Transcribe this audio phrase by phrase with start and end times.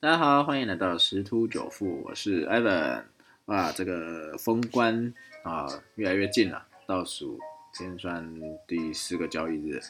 [0.00, 3.02] 大家好，欢迎来到十突九富，我是 Evan。
[3.46, 7.36] 哇，这个封关啊，越来越近了，倒数
[7.72, 9.80] 今天算第四个交易日。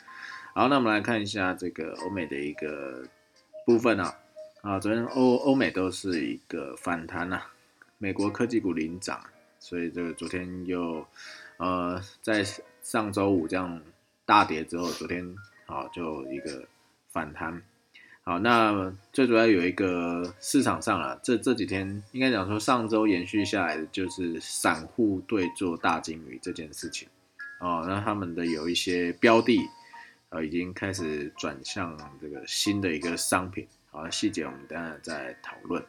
[0.54, 3.06] 好，那我们来看一下这个欧美的一个
[3.66, 4.16] 部分啊。
[4.62, 7.46] 啊，昨天欧欧美都是一个反弹啊，
[7.98, 9.22] 美国科技股领涨，
[9.58, 11.06] 所以这个昨天又
[11.58, 12.42] 呃在
[12.80, 13.78] 上周五这样
[14.24, 15.36] 大跌之后，昨天
[15.66, 16.66] 啊就一个
[17.10, 17.62] 反弹。
[18.28, 27.08] 好，那最主要有一个市场上啊，这这几天应该讲说上周延续下来的就是散户对做大金鱼这件事情
[27.58, 29.58] 哦，那他们的有一些标的
[30.28, 35.82] 呃已经开始转向这个新的一个商品，好，细节我们等下再讨论。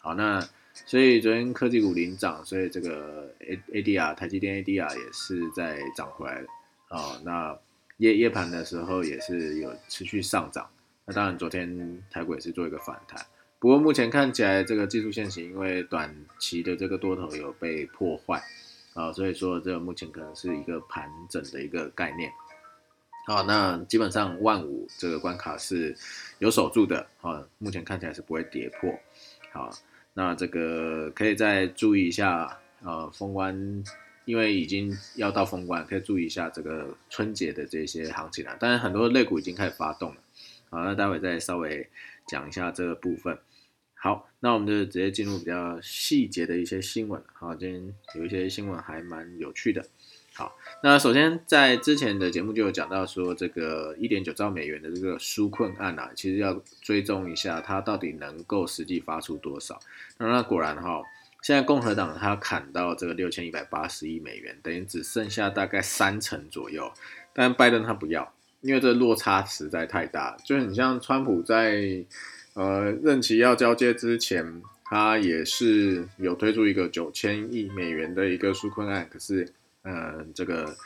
[0.00, 6.48] 好，那所以昨天科技股领涨，所以这个 A A D R 台积电 A D R 也是在涨回来的
[6.90, 7.58] 哦，那
[7.96, 10.68] 夜夜盘的时候也是有持续上涨。
[11.08, 13.18] 那当然，昨天台股也是做一个反弹，
[13.58, 18.44] 不过目前看起来这个技术线型因为短期的这个多头有被破坏
[18.92, 22.30] 啊，所以说这个目前可能是一个盘整的一个概念。
[23.26, 25.96] 好，那基本上万五这个关卡是
[26.40, 28.92] 有守住的啊，目前看起来是不会跌破。
[29.50, 29.70] 好，
[30.12, 33.82] 那这个可以再注意一下呃封关，
[34.26, 38.54] 因为已经要到封关，可以注意一下这个春节的这些行情了。
[38.60, 40.16] 当然，很多类股已经开始发动了。
[40.70, 41.88] 好，那待会再稍微
[42.26, 43.38] 讲一下这个部分。
[43.94, 47.20] 好，那我们就直接进入比较细节的一些新闻。
[47.32, 49.84] 好，今天有一些新闻还蛮有趣的。
[50.34, 59.80] 好，那首先在之前的节目就有讲到说，这个一点九兆美元的这个纾困案啊，其实要追踪一下它到底能够实际发出多少。
[60.16, 61.02] 那那果然哈，
[61.42, 66.92] 现在共和党它砍到这个六千一百八十亿美元，等于只剩下大概三成左右，
[67.32, 68.32] 但拜登他不要。
[68.60, 72.04] 因为这落差实在太大，就是你像川普在
[72.54, 79.52] 呃任期要交接之前，他也是有推出一个九千亿美元的一个纾困案，可是
[79.84, 80.76] 嗯这个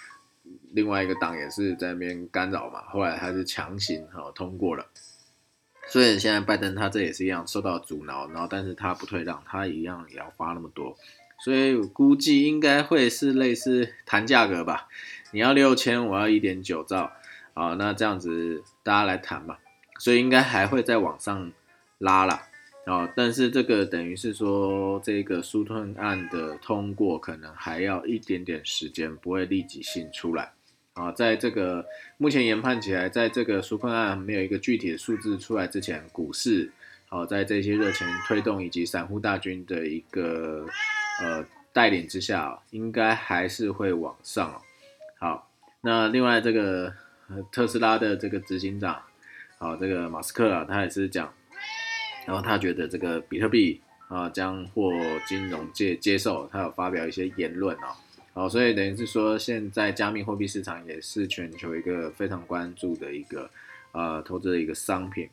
[0.72, 4.84] 另外一个党也是在那边干扰嘛，后来他是强行哈通过了，
[5.88, 10.94] 所以现在拜登他这也是一样受到阻挠，然后但是他不退让，他一样也要发那么多，
[11.42, 14.88] 所以估计应该会是类似谈价格吧，
[15.30, 17.10] 你要六千，我要一点九兆。
[17.54, 19.58] 好，那这样子大家来谈嘛，
[19.98, 21.52] 所以应该还会再往上
[21.98, 22.48] 拉啦。
[22.86, 30.50] 哦，但是这个等于是说，这个纾困案的通过可能还要一点点时间，不会立即性出来。
[30.94, 31.86] 啊，在这个
[32.16, 36.72] 目前研判起来，在这个纾困案没有一个具体的数字出来之前，股市
[37.08, 40.66] 好在这些热钱推动以及散户大军的一个
[41.20, 44.60] 呃带领之下，应该还是会往上哦。
[45.20, 45.50] 好，
[45.82, 46.94] 那另外这个。
[47.50, 49.00] 特斯拉的这个执行长，
[49.58, 51.32] 啊，这个马斯克啊，他也是讲，
[52.26, 54.92] 然后他觉得这个比特币啊将获
[55.26, 57.96] 金融界接受，他有发表一些言论啊，
[58.34, 63.48] 好，所以等于是说，现在加密货币市场也是全球一个非常关注的一个
[63.92, 65.28] 呃投资的一个商品，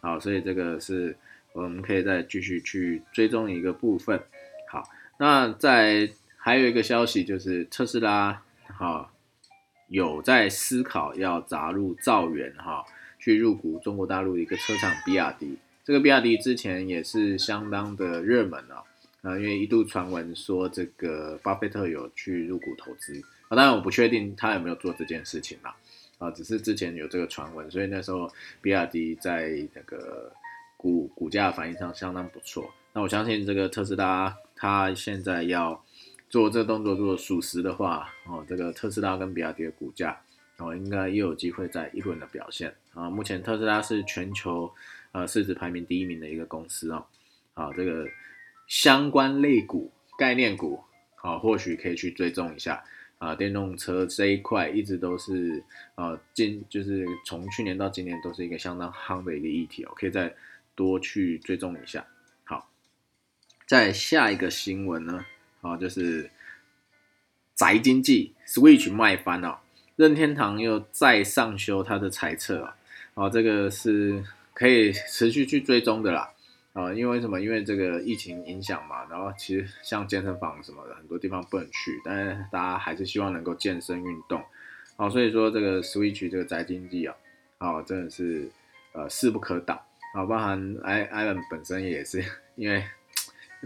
[0.00, 1.16] 好，所以这个是
[1.52, 4.20] 我们可以再继续去追踪一个部分。
[4.68, 9.08] 好，那在还有一个消息就是特斯拉，哈。
[9.92, 12.82] 有在思考要砸入造元哈，
[13.18, 15.58] 去入股中国大陆的一个车厂比亚迪。
[15.84, 18.82] 这个比亚迪之前也是相当的热门啊，
[19.20, 25.76] 啊，因为一度传闻说这个巴菲特有去入股投资啊，当然我不确定他有没有做这件事情啦，
[26.16, 28.32] 啊，只是之前有这个传闻，所以那时候
[28.62, 30.32] 比亚迪在那个
[30.78, 32.72] 股股价反应上相当不错。
[32.94, 35.84] 那我相信这个特斯拉，它现在要。
[36.32, 40.18] 做这个动作如果属实的话，哦，这个特斯拉跟比亚迪的股价，
[40.56, 43.10] 哦，应该又有机会在一轮的表现啊。
[43.10, 44.72] 目前特斯拉是全球
[45.12, 47.04] 呃市值排名第一名的一个公司哦，
[47.52, 48.08] 啊，这个
[48.66, 50.82] 相关类股、概念股，
[51.16, 52.82] 啊，或许可以去追踪一下
[53.18, 53.34] 啊。
[53.34, 55.62] 电动车这一块一直都是
[55.96, 60.34] 呃今就是从去年到今年都是一个相当夯的一个议题哦，可以再
[60.74, 62.06] 多去追踪一下。
[62.44, 62.70] 好，
[63.66, 65.26] 在下一个新闻呢？
[65.62, 66.28] 啊，就是
[67.54, 69.62] 宅经济，Switch 卖翻了，
[69.96, 72.76] 任天堂又再上修它的猜测啊，
[73.14, 76.32] 啊，这个是可以持续去追踪的啦，
[76.72, 77.40] 啊，因为什么？
[77.40, 84.42] 因为这个疫情影响嘛，然后其实像健身房什么的，很多地方不能去，但是大家还是希望能够健身运动，
[84.96, 87.14] 哦，所以说这个 Switch 这个宅经济啊，
[87.58, 88.50] 啊，真的是
[88.94, 89.76] 呃势不可挡，
[90.14, 92.24] 啊，包含艾艾伦本身也是
[92.56, 92.82] 因为。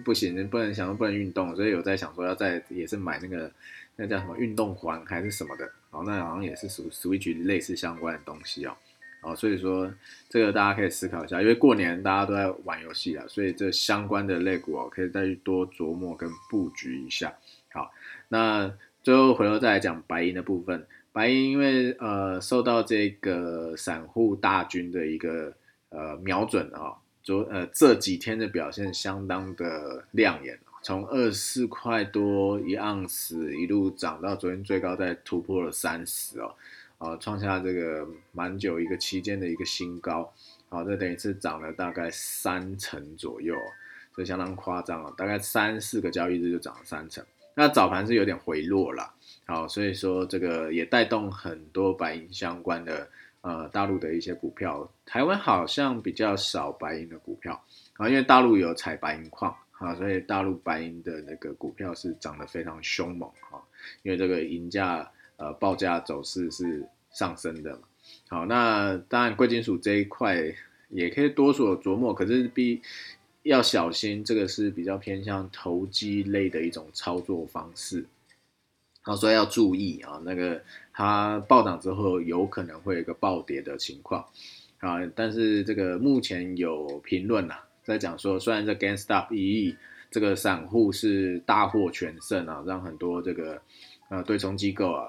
[0.05, 3.51] 不行，不能想不能运动，所以有在想说要在也是买那个
[3.97, 8.77] 那叫什么运动环还是什么的，哦，那好像也是属 Switch 类似相关的东西哦。
[9.23, 9.93] 哦，所以说
[10.29, 17.35] 这个大家可以思考一下，因为过年大家都在玩游戏啊，所以这相关的类股哦，可以再去多琢磨跟布局一下。
[17.73, 17.91] 好，
[18.29, 18.73] 那
[19.03, 25.53] 最后回头再来讲白银的部分，白银因为呃受到这个散户大军的一个
[25.89, 26.95] 呃瞄准啊，
[27.27, 36.55] 昨呃这几天的表现相当的亮眼，从二十四块多一盎司一路涨到昨天最高在突破了三十哦。
[36.99, 40.33] 啊，创下这个蛮久一个期间的一个新高，
[40.69, 43.57] 好，这等于是涨了大概三成左右，
[44.17, 47.25] 这相当夸张了，大概三四个交易日就涨了三成。
[47.55, 49.13] 那早盘是有点回落了，
[49.47, 53.09] 好，所以说这个也带动很多白银相关的
[53.47, 57.63] 呃大陆的一些股票，台湾好像比较少白银的股票
[57.95, 63.63] 啊，因为大陆有采白银矿啊，所以大陆白银的那个股票是涨得非常凶猛啊，
[64.03, 65.11] 因为这个银价。
[65.39, 67.83] 呃，报价走势是上升的嘛？
[68.29, 70.43] 好，那当然贵金属这一块
[70.89, 72.81] 也可以多所琢磨，可是必
[73.43, 78.07] 要小心，这个是比较偏向投机类的一种操作方式，
[79.07, 80.61] 好，所以要注意啊，那个
[80.93, 84.27] 它暴涨之后有可能会有一个暴跌的情况
[84.81, 84.99] 啊。
[85.15, 89.77] 但是这个目前有评论啊，在讲说，虽然这 GameStop 一亿
[90.11, 93.63] 这个散户是大获全胜啊，让很多这个
[94.09, 95.07] 呃对冲机构啊。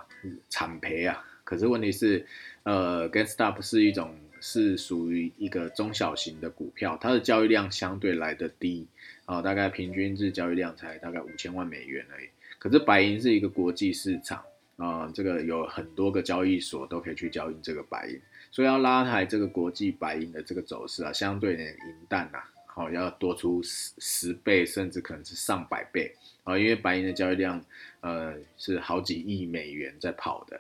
[0.50, 1.24] 惨赔啊！
[1.44, 2.26] 可是问题是，
[2.64, 8.88] 呃，GameStop 是一种是属于一个中小型的股票，它的交易量相对来的低
[9.26, 12.28] 啊，大概平均日交易量才大概五千万美元而已。
[12.60, 14.44] 可是白银是一个国际市场
[14.78, 18.22] 啊，这个有很多个交易所都可以去交易这个白银，
[18.52, 26.16] 所以要拉抬这个国际白银的这个走势啊，相对的银弹呐，好要多出十十倍，甚至可能是上百倍。
[26.44, 27.62] 啊，因为白银的交易量，
[28.00, 30.58] 呃，是好几亿美元在跑的，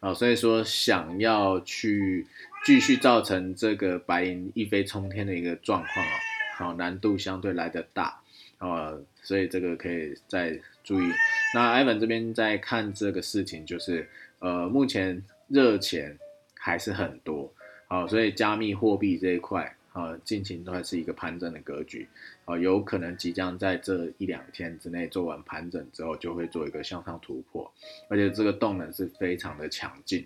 [0.00, 2.26] 啊，所以说想要去
[2.64, 6.12] 继续造成这个白银一飞冲天的一个状况啊，
[6.56, 8.20] 好难度相对来的大，
[8.58, 8.92] 啊，
[9.28, 11.12] 所以这个可以再注意。
[11.54, 14.08] 那艾文这边在看这个事情，就是
[14.38, 16.18] 呃，目前热钱
[16.54, 17.52] 还是很多，
[17.88, 19.74] 好，所以加密货币这一块。
[19.92, 22.06] 呃，近期都还是一个盘整的格局，
[22.44, 27.70] 啊，有可能即将在这一两天之内做完盘整之后，就会做一个向上突破，
[28.08, 30.24] 而且这个动能是非常的强劲。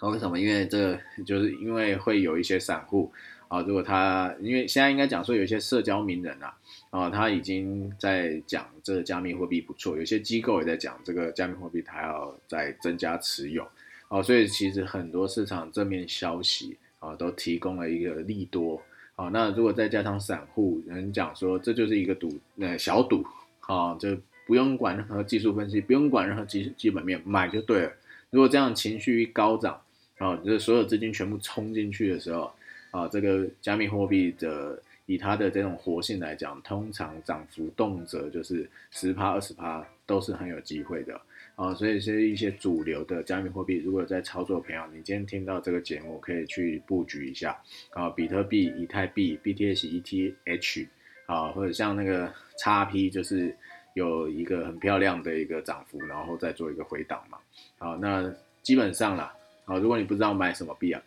[0.00, 0.40] 为什么？
[0.40, 3.12] 因为这个就是因为会有一些散户
[3.52, 6.56] 啊，如果他因为现在应该讲说有一些社交名人啊，
[6.90, 13.66] 啊，他已经在讲这个加密货币不错，有些机构也在讲这个加密货币，他要再增加持有，
[14.08, 16.78] 啊，所以其实很多市场正面消息。
[17.02, 18.80] 啊，都提供了一个利多，
[19.16, 23.26] 啊，那如果再加上散户，人讲说这就是一个赌，呃，小赌，
[23.62, 24.16] 啊，就
[24.46, 27.92] 不用管任何技术分析，不用管任何基基本面，买就对了。
[28.30, 29.82] 如果这样情绪一高涨，
[30.18, 32.48] 啊，就是所有资金全部冲进去的时候，
[32.92, 41.20] 啊，这个加密货币的以它的这种活性来讲，通常涨幅动辄就是十趴、二十趴，都是很有机会的。
[41.54, 47.60] 啊，所以是一些主流的加密货币，如果在操作朋友，你今天听到这个节目，可以去布局一下
[47.90, 50.02] 啊，比特币、以太币、BTC、
[50.46, 50.88] ETH
[51.26, 53.54] 啊，或者像那个 XP，就是
[53.94, 57.38] 有一个很漂亮的一个涨幅，然后再做一个回档嘛。
[57.76, 59.34] 好，那基本上啦，
[59.66, 61.02] 啊，如果你不知道买什么币啊，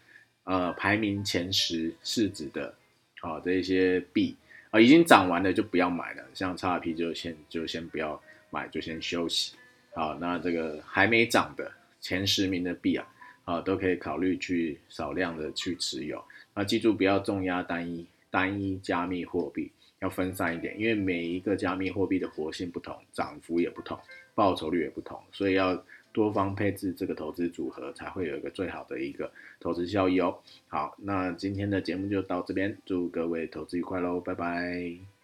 [0.45, 2.73] 呃，排名前十市值的，
[3.21, 4.35] 啊，这一些币
[4.71, 9.55] 啊，已经涨完了就不要买了，像 XRP 就先就先不要买，就先休息。
[9.93, 13.07] 好，那这个还没涨的前十名的币啊，
[13.43, 16.23] 啊，都可以考虑去少量的去持有。
[16.53, 23.99] 那记住不要重压单一单一加密货币，要分散一点，因为每一个加密货币的活性不同，涨幅也不同，
[24.35, 25.83] 报酬率也不同，所以要
[26.15, 29.29] 多方配置这个投资组合，才会有一个最好的一个
[29.59, 30.37] 投资效益哦。
[30.69, 35.14] 好，那今天的节目就到这边，祝各位投资愉快喽，拜拜。